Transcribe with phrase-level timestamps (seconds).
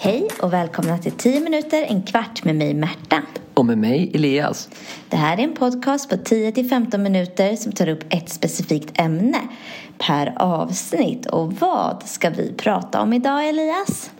[0.00, 3.22] Hej och välkomna till 10 minuter, en kvart med mig Märta.
[3.54, 4.68] Och med mig Elias.
[5.08, 9.38] Det här är en podcast på 10-15 minuter som tar upp ett specifikt ämne
[9.98, 11.26] per avsnitt.
[11.26, 14.10] Och vad ska vi prata om idag Elias?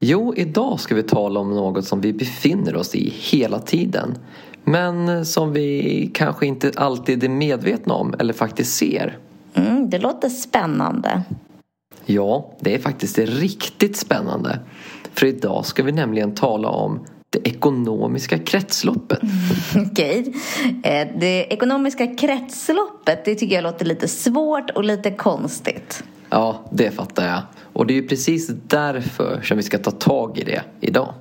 [0.00, 4.18] Jo, idag ska vi tala om något som vi befinner oss i hela tiden.
[4.64, 9.18] Men som vi kanske inte alltid är medvetna om eller faktiskt ser.
[9.54, 11.22] Mm, det låter spännande.
[12.06, 14.58] Ja, det är faktiskt riktigt spännande.
[15.14, 19.18] För idag ska vi nämligen tala om det ekonomiska kretsloppet.
[19.90, 20.34] Okej.
[20.82, 26.04] Eh, det ekonomiska kretsloppet, det tycker jag låter lite svårt och lite konstigt.
[26.30, 27.42] Ja, det fattar jag.
[27.72, 31.14] Och det är ju precis därför som vi ska ta tag i det idag.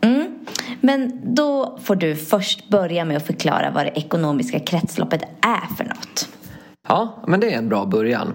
[0.00, 0.38] Mm.
[0.80, 5.84] Men då får du först börja med att förklara vad det ekonomiska kretsloppet är för
[5.84, 6.28] något.
[6.88, 8.34] Ja, men det är en bra början.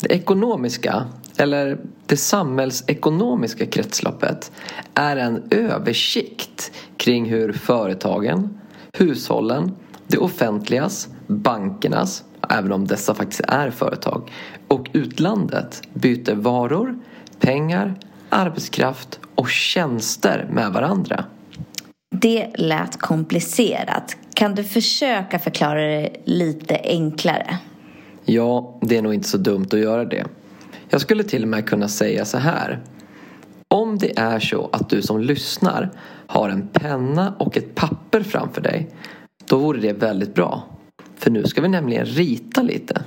[0.00, 4.52] Det ekonomiska, eller det samhällsekonomiska kretsloppet
[4.94, 8.58] är en översikt kring hur företagen,
[8.98, 9.76] hushållen,
[10.06, 14.32] det offentligas, bankernas, även om dessa faktiskt är företag,
[14.68, 16.98] och utlandet byter varor,
[17.40, 17.94] pengar,
[18.28, 21.24] arbetskraft och tjänster med varandra.
[22.10, 24.16] Det lät komplicerat.
[24.34, 27.58] Kan du försöka förklara det lite enklare?
[28.24, 30.24] Ja, det är nog inte så dumt att göra det.
[30.88, 32.80] Jag skulle till och med kunna säga så här.
[33.68, 35.90] Om det är så att du som lyssnar
[36.26, 38.90] har en penna och ett papper framför dig
[39.44, 40.62] då vore det väldigt bra.
[41.16, 43.02] För nu ska vi nämligen rita lite.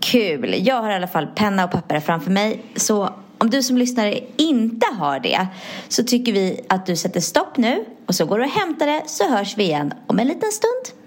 [0.00, 0.54] Kul!
[0.58, 2.62] Jag har i alla fall penna och papper framför mig.
[2.76, 5.46] Så om du som lyssnare inte har det
[5.88, 9.02] så tycker vi att du sätter stopp nu och så går du och hämtar det
[9.06, 11.00] så hörs vi igen om en liten stund.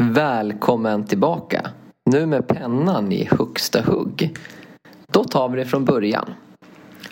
[0.00, 1.70] Välkommen tillbaka!
[2.10, 4.36] Nu med pennan i högsta hugg.
[5.12, 6.30] Då tar vi det från början.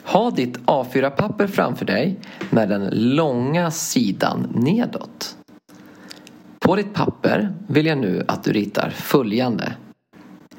[0.03, 2.19] Ha ditt A4-papper framför dig
[2.51, 5.37] med den långa sidan nedåt.
[6.59, 9.75] På ditt papper vill jag nu att du ritar följande.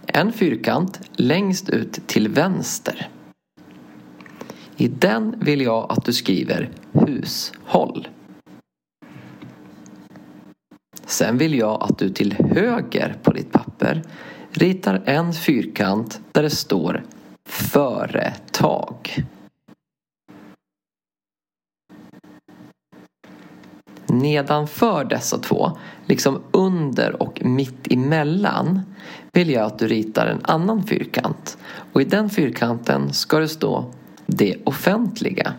[0.05, 3.09] En fyrkant längst ut till vänster.
[4.75, 8.07] I den vill jag att du skriver hushåll.
[11.17, 14.03] Sen vill jag att du till höger på ditt papper
[14.51, 17.03] ritar en fyrkant där det står
[17.45, 19.15] företag.
[24.07, 25.71] Nedanför dessa två,
[26.05, 28.81] liksom under och mitt emellan
[29.31, 31.57] vill jag att du ritar en annan fyrkant.
[31.93, 33.93] Och i den fyrkanten ska det stå
[34.25, 35.53] det offentliga.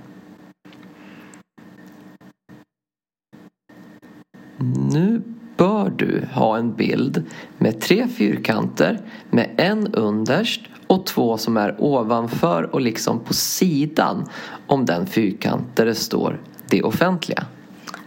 [4.93, 5.23] Nu
[5.59, 7.25] bör du ha en bild
[7.59, 9.01] med tre fyrkanter
[9.31, 14.29] med en underst och två som är ovanför och liksom på sidan
[14.67, 17.45] om den fyrkant där det står det offentliga.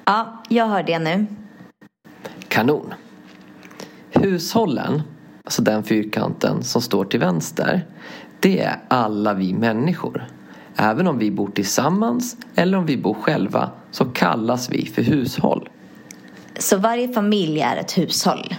[0.05, 1.25] Ja, jag hör det nu.
[2.47, 2.93] Kanon.
[4.09, 5.01] Hushållen,
[5.43, 7.87] alltså den fyrkanten som står till vänster,
[8.39, 10.27] det är alla vi människor.
[10.75, 15.69] Även om vi bor tillsammans eller om vi bor själva så kallas vi för hushåll.
[16.61, 18.55] Så varje familj är ett hushåll?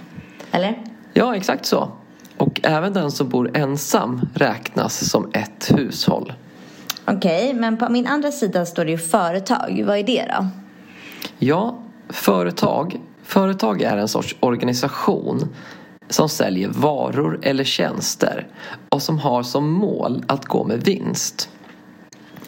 [0.51, 0.83] Eller?
[1.13, 1.91] Ja, exakt så.
[2.37, 6.33] Och även den som bor ensam räknas som ett hushåll.
[7.05, 9.83] Okej, okay, men på min andra sida står det ju företag.
[9.85, 10.47] Vad är det då?
[11.39, 12.99] Ja, företag.
[13.23, 15.55] Företag är en sorts organisation
[16.09, 18.47] som säljer varor eller tjänster
[18.89, 21.49] och som har som mål att gå med vinst.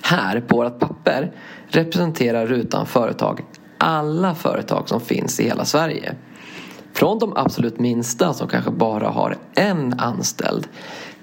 [0.02, 1.32] Här på vårt papper
[1.68, 3.42] representerar rutan företag
[3.78, 6.16] alla företag som finns i hela Sverige.
[6.94, 10.68] Från de absolut minsta som kanske bara har en anställd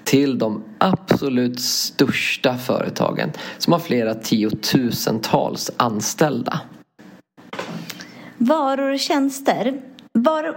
[0.03, 6.61] till de absolut största företagen som har flera tiotusentals anställda.
[8.37, 9.81] Varor och tjänster.
[10.13, 10.55] Varor,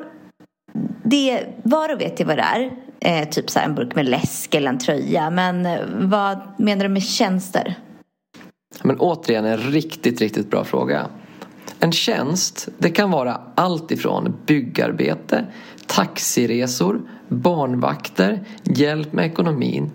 [1.02, 2.70] det, varor vet jag vad det är.
[3.00, 5.30] Eh, typ så en burk med läsk eller en tröja.
[5.30, 7.74] Men eh, vad menar du med tjänster?
[8.82, 11.06] Men återigen en riktigt, riktigt bra fråga.
[11.80, 15.46] En tjänst, det kan vara allt ifrån byggarbete,
[15.86, 19.90] taxiresor, barnvakter, hjälp med ekonomin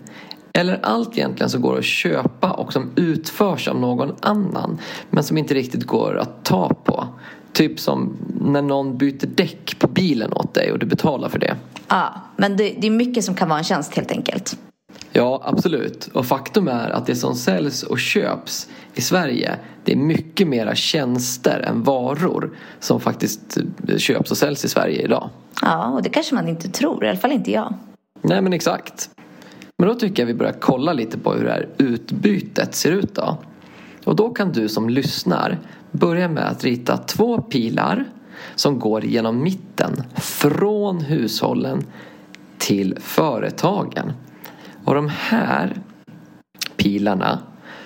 [0.52, 4.78] eller allt egentligen som går att köpa och som utförs av någon annan
[5.10, 7.06] men som inte riktigt går att ta på.
[7.52, 11.56] Typ som när någon byter däck på bilen åt dig och du betalar för det.
[11.88, 14.56] Ja, men det, det är mycket som kan vara en tjänst helt enkelt.
[15.12, 16.08] Ja, absolut.
[16.12, 20.74] Och faktum är att det som säljs och köps i Sverige det är mycket mera
[20.74, 23.58] tjänster än varor som faktiskt
[23.96, 25.30] köps och säljs i Sverige idag.
[25.62, 27.04] Ja, och det kanske man inte tror.
[27.04, 27.74] I alla fall inte jag.
[28.22, 29.10] Nej, men exakt.
[29.78, 33.14] Men då tycker jag vi börjar kolla lite på hur det här utbytet ser ut
[33.14, 33.38] då.
[34.04, 35.58] Och då kan du som lyssnar
[35.90, 38.04] börja med att rita två pilar
[38.54, 41.86] som går genom mitten från hushållen
[42.58, 44.12] till företagen.
[44.84, 45.76] Och de här
[46.76, 47.38] pilarna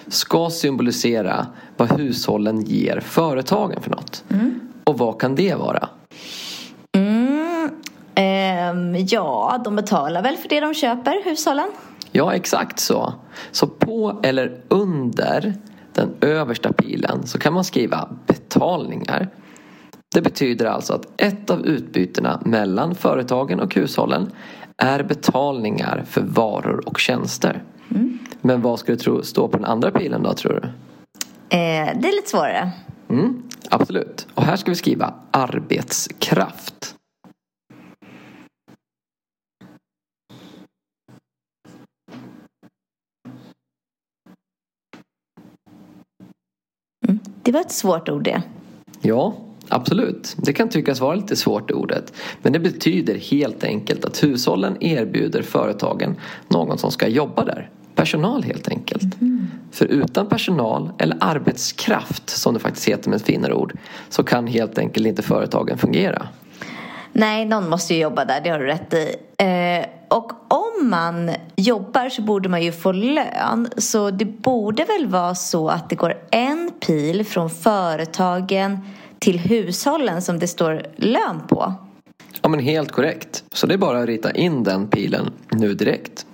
[0.07, 1.47] ska symbolisera
[1.77, 4.25] vad hushållen ger företagen för något.
[4.29, 4.61] Mm.
[4.85, 5.89] Och vad kan det vara?
[6.93, 7.71] Mm,
[8.15, 11.69] eh, ja, de betalar väl för det de köper, hushållen?
[12.13, 13.15] Ja, exakt så.
[13.51, 15.55] Så på eller under
[15.93, 19.29] den översta pilen så kan man skriva betalningar.
[20.15, 24.31] Det betyder alltså att ett av utbytena mellan företagen och hushållen
[24.83, 27.63] är betalningar för varor och tjänster.
[27.91, 28.19] Mm.
[28.41, 30.69] Men vad ska du stå på den andra pilen då tror du?
[31.57, 32.71] Eh, det är lite svårare.
[33.09, 34.27] Mm, absolut.
[34.35, 36.95] Och här ska vi skriva arbetskraft.
[47.09, 48.43] Mm, det var ett svårt ord det.
[49.01, 49.35] Ja,
[49.69, 52.13] Absolut, det kan tyckas vara lite svårt ordet.
[52.43, 56.17] Men det betyder helt enkelt att hushållen erbjuder företagen
[56.49, 57.71] någon som ska jobba där.
[57.95, 59.21] Personal helt enkelt.
[59.21, 59.49] Mm.
[59.73, 63.73] För utan personal, eller arbetskraft som det faktiskt heter med ett finare ord,
[64.09, 66.29] så kan helt enkelt inte företagen fungera.
[67.13, 69.15] Nej, någon måste ju jobba där, det har du rätt i.
[69.39, 73.69] Eh, och om man jobbar så borde man ju få lön.
[73.77, 78.79] Så det borde väl vara så att det går en pil från företagen
[79.19, 81.75] till hushållen som det står lön på.
[82.43, 83.45] Ja men helt korrekt.
[83.53, 86.27] Så det är bara att rita in den pilen nu direkt.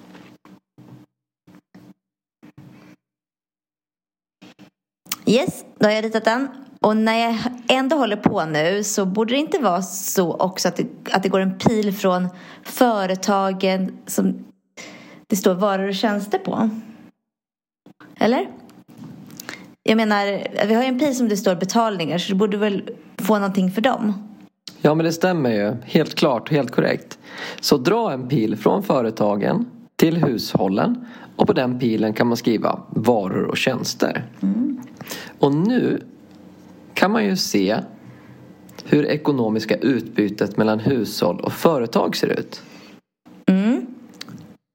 [5.26, 6.48] Yes, då har jag ritat den.
[6.80, 7.38] Och när jag
[7.68, 11.28] ändå håller på nu så borde det inte vara så också att det, att det
[11.28, 12.28] går en pil från
[12.62, 14.44] företagen som
[15.26, 16.70] det står varor och tjänster på.
[18.16, 18.48] Eller?
[19.82, 22.90] Jag menar, vi har ju en pris som det står betalningar så du borde väl
[23.18, 24.14] få någonting för dem?
[24.80, 25.74] Ja men det stämmer ju.
[25.84, 27.18] Helt klart, helt korrekt.
[27.60, 31.06] Så dra en pil från företagen till hushållen
[31.36, 34.24] och på den pilen kan man skriva varor och tjänster.
[34.42, 34.80] Mm.
[35.38, 36.02] Och nu
[36.94, 37.76] kan man ju se
[38.84, 42.62] hur ekonomiska utbytet mellan hushåll och företag ser ut.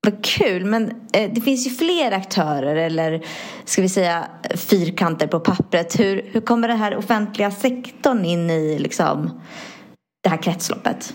[0.08, 3.26] Vad kul, men eh, det finns ju fler aktörer eller
[3.66, 6.00] ska vi säga fyrkanter på pappret.
[6.00, 9.42] Hur, hur kommer den här offentliga sektorn in i liksom,
[10.24, 11.14] det här kretsloppet?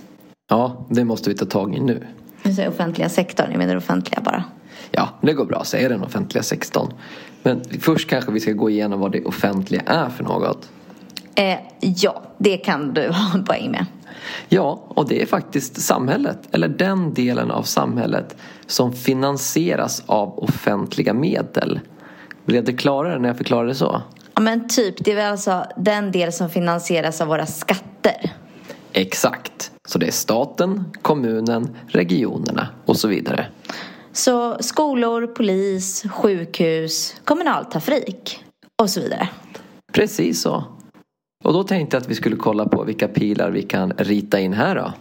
[0.49, 2.07] Ja, det måste vi ta tag i nu.
[2.43, 4.45] Du säger offentliga sektorn, jag menar offentliga bara.
[4.91, 6.93] Ja, det går bra att säga den offentliga sektorn.
[7.43, 10.71] Men först kanske vi ska gå igenom vad det offentliga är för något.
[11.35, 13.87] Eh, ja, det kan du ha en poäng med.
[14.49, 18.37] Ja, och det är faktiskt samhället, eller den delen av samhället
[18.67, 21.81] som finansieras av offentliga medel.
[22.45, 24.03] Blev det klarare när jag förklarade det så?
[24.35, 25.05] Ja, men typ.
[25.05, 28.33] Det är väl alltså den del som finansieras av våra skatter.
[28.93, 29.73] Exakt.
[29.89, 33.47] Så det är staten, kommunen, regionerna och så vidare.
[34.13, 38.45] Så skolor, polis, sjukhus, kommunal trafik
[38.83, 39.29] och så vidare.
[39.93, 40.65] Precis så.
[41.45, 44.53] Och då tänkte jag att vi skulle kolla på vilka pilar vi kan rita in
[44.53, 44.93] här då.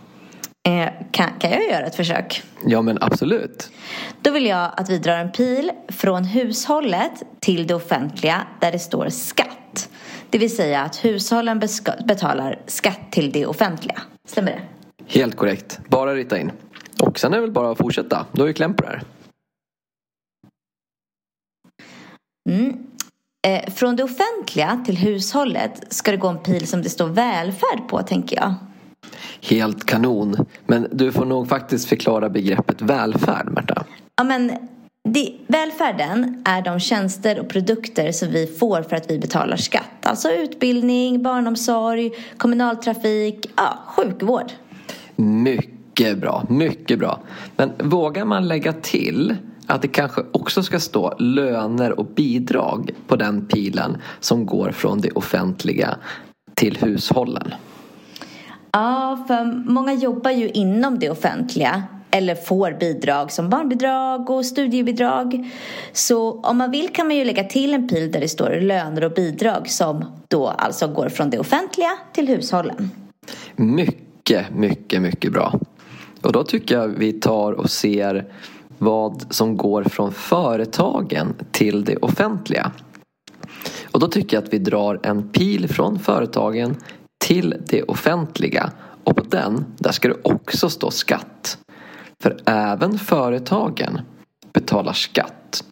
[0.68, 2.44] Eh, kan, kan jag göra ett försök?
[2.66, 3.72] Ja men absolut.
[4.22, 8.80] Då vill jag att vi drar en pil från hushållet till det offentliga där det
[8.80, 9.90] står skatt.
[10.30, 11.60] Det vill säga att hushållen
[12.08, 14.02] betalar skatt till det offentliga.
[14.28, 14.62] Stämmer det?
[15.08, 15.80] Helt korrekt.
[15.90, 16.52] Bara rita in.
[17.00, 18.26] Och sen är det väl bara att fortsätta.
[18.32, 19.04] Då är vi kläm på det här.
[22.50, 22.88] Mm.
[23.48, 27.88] Eh, från det offentliga till hushållet ska det gå en pil som det står välfärd
[27.90, 28.56] på, tänker jag.
[29.42, 30.46] Helt kanon.
[30.66, 33.86] Men du får nog faktiskt förklara begreppet välfärd, Märta.
[34.16, 34.52] Ja, men
[35.04, 40.06] det, välfärden är de tjänster och produkter som vi får för att vi betalar skatt.
[40.06, 44.52] Alltså utbildning, barnomsorg, kommunaltrafik, ja, sjukvård.
[45.16, 47.20] Mycket bra, mycket bra.
[47.56, 53.16] Men vågar man lägga till att det kanske också ska stå löner och bidrag på
[53.16, 55.96] den pilen som går från det offentliga
[56.56, 57.54] till hushållen.
[58.72, 65.50] Ja, för många jobbar ju inom det offentliga eller får bidrag som barnbidrag och studiebidrag.
[65.94, 69.04] Så om man vill kan man ju lägga till en pil där det står löner
[69.04, 72.92] och bidrag som då alltså går från det offentliga till hushållen.
[73.56, 75.60] Mycket, mycket, mycket bra.
[76.22, 78.26] Och då tycker jag vi tar och ser
[78.78, 82.72] vad som går från företagen till det offentliga.
[83.92, 86.76] Och då tycker jag att vi drar en pil från företagen
[87.32, 88.72] till det offentliga
[89.04, 91.58] och på den, där ska det också stå skatt.
[92.24, 94.02] För även företagen
[94.54, 95.64] betalar skatt.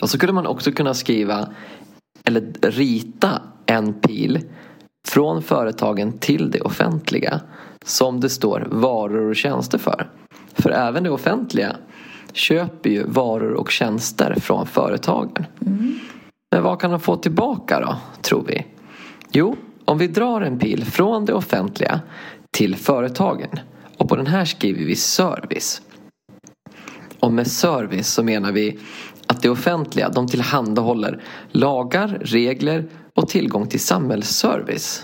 [0.00, 1.48] Och så kunde man också kunna skriva
[2.24, 4.40] eller rita en pil
[5.08, 7.40] från företagen till det offentliga
[7.84, 10.10] som det står varor och tjänster för.
[10.52, 11.76] För även det offentliga
[12.32, 15.46] köper ju varor och tjänster från företagen.
[15.66, 15.98] Mm.
[16.50, 18.66] Men vad kan de få tillbaka då, tror vi?
[19.30, 22.00] Jo, om vi drar en pil från det offentliga
[22.50, 23.60] till företagen
[23.96, 25.82] och på den här skriver vi service.
[27.20, 28.78] Och med service så menar vi
[29.26, 32.84] att det offentliga de tillhandahåller lagar, regler
[33.14, 35.02] och tillgång till samhällsservice.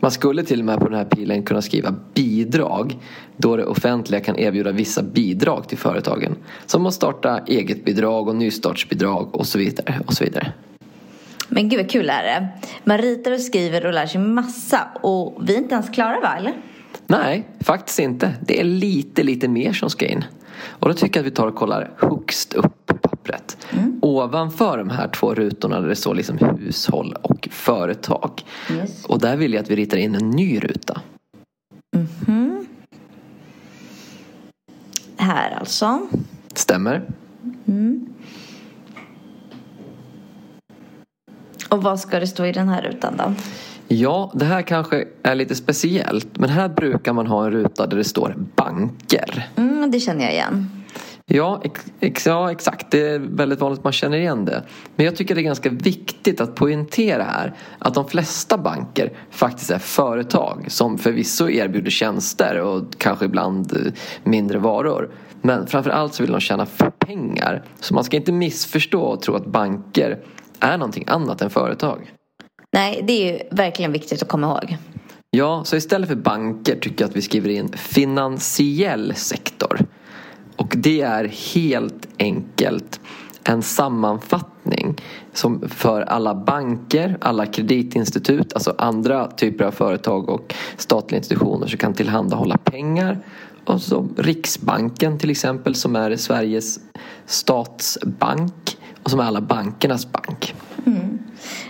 [0.00, 2.98] Man skulle till och med på den här pilen kunna skriva bidrag
[3.36, 6.36] då det offentliga kan erbjuda vissa bidrag till företagen.
[6.66, 10.00] Som att starta eget bidrag och nystartsbidrag och så vidare.
[10.06, 10.52] Och så vidare.
[11.48, 12.48] Men gud vad kul är det.
[12.84, 16.36] Man ritar och skriver och lär sig massa och vi är inte ens klara va
[16.38, 16.52] eller?
[17.06, 18.34] Nej, faktiskt inte.
[18.40, 20.24] Det är lite, lite mer som ska in.
[20.62, 23.66] Och då tycker jag att vi tar och kollar högst upp på pappret.
[23.70, 23.98] Mm.
[24.02, 28.44] Ovanför de här två rutorna där det står liksom hushåll och företag.
[28.72, 29.04] Yes.
[29.04, 31.00] Och där vill jag att vi ritar in en ny ruta.
[31.96, 32.66] Mm -hmm.
[35.16, 36.08] Här alltså.
[36.54, 37.02] Stämmer.
[37.66, 38.06] Mm.
[41.68, 43.34] Och vad ska det stå i den här rutan då?
[43.88, 46.38] Ja, det här kanske är lite speciellt.
[46.38, 49.48] Men här brukar man ha en ruta där det står banker.
[49.56, 50.70] Mm, det känner jag igen.
[51.30, 51.62] Ja,
[52.00, 52.90] ex, ja, exakt.
[52.90, 54.62] Det är väldigt vanligt att man känner igen det.
[54.96, 59.70] Men jag tycker det är ganska viktigt att poängtera här att de flesta banker faktiskt
[59.70, 63.92] är företag som förvisso erbjuder tjänster och kanske ibland eh,
[64.24, 65.10] mindre varor.
[65.42, 66.66] Men framförallt så vill de tjäna
[66.98, 67.62] pengar.
[67.80, 70.18] Så man ska inte missförstå och tro att banker
[70.60, 72.12] är någonting annat än företag.
[72.72, 74.76] Nej, det är ju verkligen viktigt att komma ihåg.
[75.30, 79.78] Ja, så istället för banker tycker jag att vi skriver in finansiell sektor.
[80.56, 81.24] Och det är
[81.54, 83.00] helt enkelt
[83.44, 84.96] en sammanfattning
[85.32, 91.78] som för alla banker, alla kreditinstitut, alltså andra typer av företag och statliga institutioner som
[91.78, 93.18] kan tillhandahålla pengar.
[93.64, 96.80] Och så Riksbanken till exempel som är Sveriges
[97.26, 98.77] statsbank
[99.08, 100.54] och som är alla bankernas bank.
[100.86, 101.18] Mm.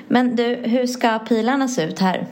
[0.09, 2.27] Men du, hur ska pilarna se ut här?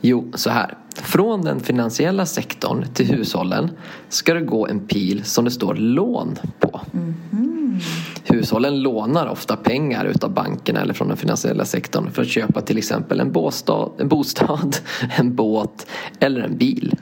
[0.00, 0.76] Jo, så här.
[0.96, 3.70] Från den finansiella sektorn till hushållen
[4.08, 6.80] ska det gå en pil som det står lån på.
[6.92, 7.80] Mm.
[8.24, 12.78] Hushållen lånar ofta pengar utav bankerna eller från den finansiella sektorn för att köpa till
[12.78, 14.76] exempel en bostad, en, bostad,
[15.18, 15.86] en båt
[16.20, 16.94] eller en bil.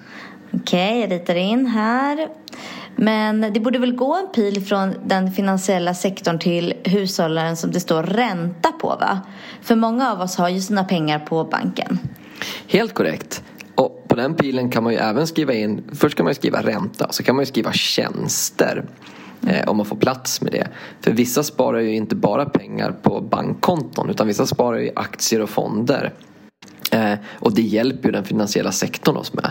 [0.55, 2.29] Okej, okay, jag ritar in här.
[2.97, 7.81] Men det borde väl gå en pil från den finansiella sektorn till hushållen som det
[7.81, 9.21] står ränta på va?
[9.63, 11.99] För många av oss har ju sina pengar på banken.
[12.67, 13.43] Helt korrekt.
[13.75, 16.63] Och på den pilen kan man ju även skriva in, först kan man ju skriva
[16.63, 18.85] ränta, så kan man ju skriva tjänster.
[19.47, 20.69] Eh, om man får plats med det.
[21.01, 25.51] För vissa sparar ju inte bara pengar på bankkonton utan vissa sparar i aktier och
[25.51, 26.13] fonder.
[26.93, 29.51] Eh, och det hjälper ju den finansiella sektorn oss med.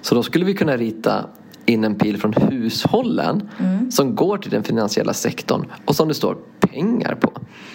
[0.00, 1.26] Så då skulle vi kunna rita
[1.66, 3.90] in en pil från hushållen mm.
[3.90, 7.32] som går till den finansiella sektorn och som det står pengar på.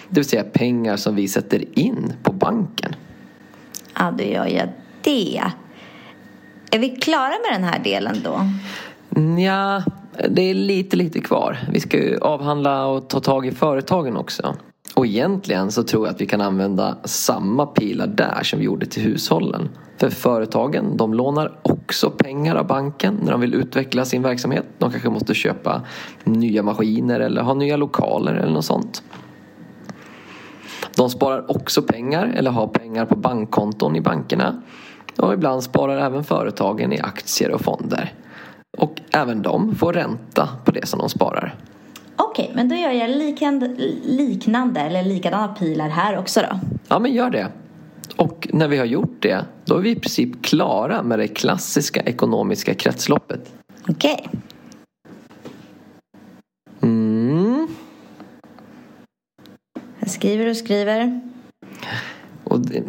[0.08, 2.94] Det vill säga pengar som vi sätter in på banken.
[3.94, 4.68] Ja, då gör jag
[5.02, 5.42] det.
[6.70, 8.40] Är vi klara med den här delen då?
[9.42, 9.82] Ja,
[10.28, 11.58] det är lite, lite kvar.
[11.72, 14.56] Vi ska ju avhandla och ta tag i företagen också.
[14.94, 18.86] Och egentligen så tror jag att vi kan använda samma pilar där som vi gjorde
[18.86, 19.68] till hushållen.
[19.98, 24.64] För företagen, de lånar också pengar av banken när de vill utveckla sin verksamhet.
[24.78, 25.82] De kanske måste köpa
[26.24, 29.02] nya maskiner eller ha nya lokaler eller något sånt.
[30.96, 34.62] De sparar också pengar eller har pengar på bankkonton i bankerna.
[35.18, 38.12] Och ibland sparar även företagen i aktier och fonder.
[38.78, 41.54] Och även de får ränta på det som de sparar.
[42.16, 43.68] Okej, okay, men då gör jag liknande,
[44.04, 46.60] liknande eller likadana pilar här också då.
[46.88, 47.46] Ja, men gör det.
[48.16, 52.00] Och när vi har gjort det, då är vi i princip klara med det klassiska
[52.00, 53.54] ekonomiska kretsloppet.
[53.88, 54.26] Okej.
[54.26, 54.40] Okay.
[56.80, 57.68] Mm.
[59.98, 61.20] Jag skriver och skriver.
[62.44, 62.82] Och det,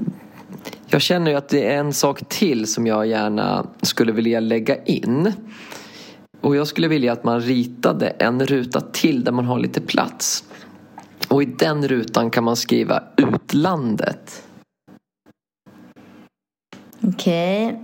[0.87, 4.83] jag känner ju att det är en sak till som jag gärna skulle vilja lägga
[4.83, 5.33] in.
[6.41, 10.43] Och jag skulle vilja att man ritade en ruta till där man har lite plats.
[11.27, 14.43] Och i den rutan kan man skriva utlandet.
[17.01, 17.67] Okej.
[17.67, 17.79] Okay.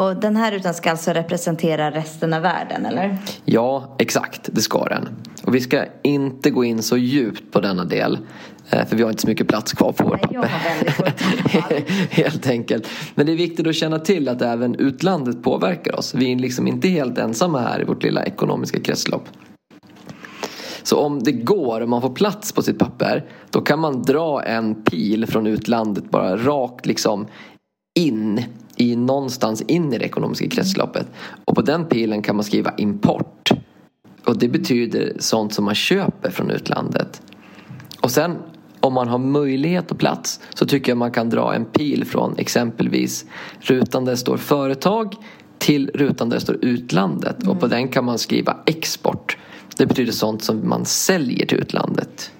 [0.00, 3.18] Och den här rutan ska alltså representera resten av världen, eller?
[3.44, 4.48] Ja, exakt.
[4.52, 5.08] Det ska den.
[5.42, 8.18] Och vi ska inte gå in så djupt på denna del.
[8.70, 10.50] Eh, för vi har inte så mycket plats kvar på vårt papper.
[12.10, 12.88] helt enkelt.
[13.14, 16.14] Men det är viktigt att känna till att även utlandet påverkar oss.
[16.14, 19.28] Vi är liksom inte helt ensamma här i vårt lilla ekonomiska kretslopp.
[20.82, 24.42] Så om det går, om man får plats på sitt papper, då kan man dra
[24.42, 27.26] en pil från utlandet bara rakt liksom
[27.94, 28.44] in
[28.76, 31.06] i någonstans in i det ekonomiska kretsloppet.
[31.44, 33.50] Och på den pilen kan man skriva import.
[34.24, 37.22] Och det betyder sånt som man köper från utlandet.
[38.00, 38.36] Och sen
[38.80, 42.38] om man har möjlighet och plats så tycker jag man kan dra en pil från
[42.38, 43.24] exempelvis
[43.60, 45.14] rutan där det står företag
[45.58, 47.42] till rutan där det står utlandet.
[47.42, 47.50] Mm.
[47.50, 49.36] Och på den kan man skriva export.
[49.76, 52.30] Det betyder sånt som man säljer till utlandet.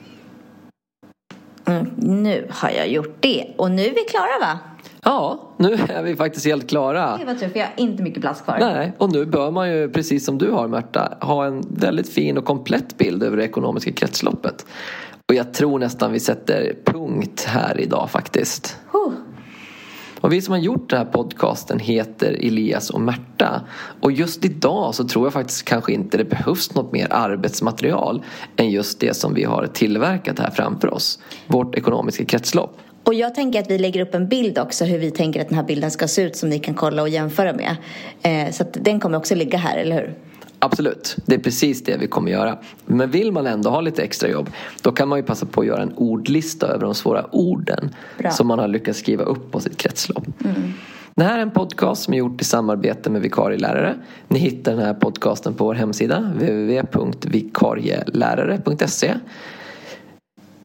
[1.67, 3.55] Mm, nu har jag gjort det.
[3.57, 4.59] Och nu är vi klara va?
[5.05, 7.17] Ja, nu är vi faktiskt helt klara.
[7.17, 8.57] Det var tur för jag har inte mycket plats kvar.
[8.61, 12.39] Nej, och nu bör man ju precis som du har Märta ha en väldigt fin
[12.39, 14.67] och komplett bild över det ekonomiska kretsloppet.
[15.29, 18.79] Och jag tror nästan vi sätter punkt här idag faktiskt.
[18.93, 19.13] Huh.
[20.21, 23.63] Och vi som har gjort den här podcasten heter Elias och Märta.
[24.01, 28.23] Och just idag så tror jag faktiskt kanske inte det behövs något mer arbetsmaterial
[28.57, 31.19] än just det som vi har tillverkat här framför oss.
[31.47, 32.79] Vårt ekonomiska kretslopp.
[33.05, 35.57] Och jag tänker att vi lägger upp en bild också hur vi tänker att den
[35.57, 37.77] här bilden ska se ut som ni kan kolla och jämföra med.
[38.23, 40.15] Eh, så att den kommer också ligga här, eller hur?
[40.59, 42.59] Absolut, det är precis det vi kommer göra.
[42.87, 44.51] Men vill man ändå ha lite extra jobb
[44.83, 48.31] då kan man ju passa på att göra en ordlista över de svåra orden Bra.
[48.31, 50.25] som man har lyckats skriva upp på sitt kretslopp.
[50.45, 50.73] Mm.
[51.17, 53.95] Det här är en podcast som är gjort i samarbete med vikarielärare.
[54.29, 59.15] Ni hittar den här podcasten på vår hemsida www.vikarielärare.se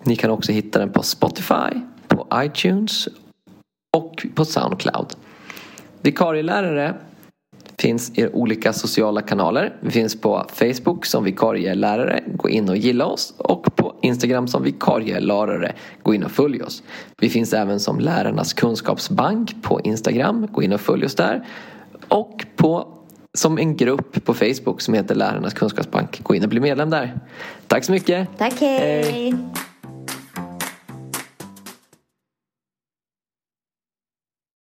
[0.04, 1.82] Ni kan också hitta den på Spotify,
[2.20, 3.08] på iTunes
[3.98, 5.16] och på Soundcloud.
[6.02, 6.96] Vikarielärare
[7.78, 9.76] finns i olika sociala kanaler.
[9.80, 12.24] Vi finns på Facebook som vikarielärare.
[12.28, 13.34] Gå in och gilla oss.
[13.38, 15.74] Och på Instagram som vikarielärare.
[16.04, 16.84] Gå in och följ oss.
[17.22, 20.48] Vi finns även som Lärarnas kunskapsbank på Instagram.
[20.52, 21.48] Gå in och följ oss där.
[22.08, 22.88] Och på,
[23.38, 26.24] som en grupp på Facebook som heter Lärarnas kunskapsbank.
[26.24, 27.20] Gå in och bli medlem där.
[27.68, 28.28] Tack så mycket.
[28.38, 29.04] Tack, hej.
[29.12, 29.36] hej.